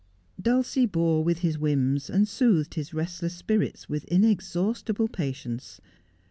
[0.41, 5.79] Dulcie bore with his whims, and soothed his restless spirits with inexhaustible patience.